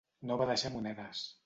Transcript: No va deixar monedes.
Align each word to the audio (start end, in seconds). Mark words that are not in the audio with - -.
No 0.29 0.37
va 0.43 0.47
deixar 0.53 0.73
monedes. 0.79 1.25